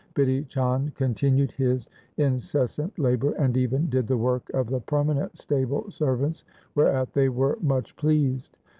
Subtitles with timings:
[0.15, 5.91] Bidhi Chand continued his incessant labour and even did the work of the permanent stable
[5.91, 6.43] ser vants,
[6.73, 8.57] whereat they were much pleased.